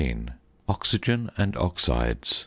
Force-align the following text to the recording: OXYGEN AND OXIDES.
OXYGEN 0.67 1.29
AND 1.37 1.55
OXIDES. 1.57 2.39